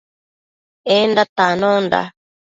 [0.95, 2.01] Enda tanonda